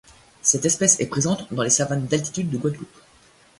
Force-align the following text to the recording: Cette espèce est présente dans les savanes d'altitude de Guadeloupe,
Cette 0.41 0.65
espèce 0.65 0.99
est 0.99 1.05
présente 1.05 1.53
dans 1.53 1.61
les 1.61 1.69
savanes 1.69 2.07
d'altitude 2.07 2.49
de 2.49 2.57
Guadeloupe, 2.57 2.89